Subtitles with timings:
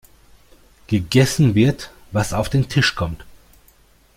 [0.87, 3.23] Gegessen wird, was auf den Tisch kommt.